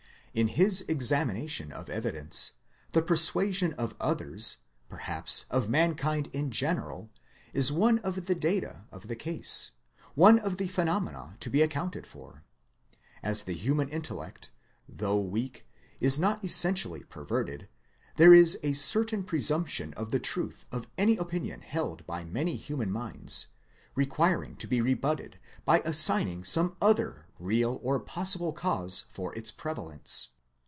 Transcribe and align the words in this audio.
In 0.33 0.47
his 0.47 0.85
examination 0.87 1.73
of 1.73 1.89
evidence, 1.89 2.53
the 2.93 3.01
per 3.01 3.17
suasion 3.17 3.73
of 3.73 3.95
others, 3.99 4.59
perhaps 4.87 5.45
of 5.49 5.67
mankind 5.67 6.29
in 6.31 6.51
general, 6.51 7.09
is 7.53 7.69
one 7.69 7.99
of 7.99 8.27
the 8.27 8.33
data 8.33 8.85
of 8.93 9.09
the 9.09 9.15
case 9.17 9.71
one 10.15 10.39
of 10.39 10.55
the 10.55 10.67
phe 10.67 10.83
nomena 10.85 11.37
to 11.41 11.49
be 11.49 11.61
accounted 11.61 12.07
for. 12.07 12.45
As 13.21 13.43
the 13.43 13.51
human 13.51 13.89
intellect 13.89 14.51
though 14.87 15.19
weak 15.19 15.67
is 15.99 16.17
not 16.17 16.41
essentially 16.45 17.03
perverted, 17.03 17.67
there 18.15 18.33
is 18.33 18.57
a 18.63 18.71
certain 18.71 19.25
presumption 19.25 19.93
of 19.95 20.11
the 20.11 20.19
truth 20.21 20.65
of 20.71 20.87
any 20.97 21.17
opinion 21.17 21.59
held 21.59 22.05
by 22.07 22.23
many 22.23 22.55
human 22.55 22.89
minds, 22.89 23.47
requiring 23.97 24.55
to 24.55 24.67
be 24.67 24.79
rebutted 24.79 25.37
by 25.65 25.81
assigning 25.83 26.45
some 26.45 26.77
other 26.81 27.25
real 27.37 27.79
or 27.81 27.99
possible 27.99 28.53
cause 28.53 29.03
for 29.09 29.35
its 29.35 29.49
prevalence. 29.49 30.29